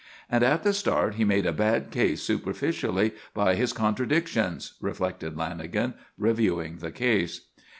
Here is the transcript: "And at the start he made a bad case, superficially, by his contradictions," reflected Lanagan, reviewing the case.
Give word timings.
"And 0.31 0.43
at 0.43 0.63
the 0.63 0.73
start 0.73 1.13
he 1.13 1.23
made 1.23 1.45
a 1.45 1.53
bad 1.53 1.91
case, 1.91 2.23
superficially, 2.23 3.11
by 3.35 3.53
his 3.53 3.71
contradictions," 3.71 4.73
reflected 4.81 5.35
Lanagan, 5.35 5.93
reviewing 6.17 6.77
the 6.77 6.89
case. 6.89 7.41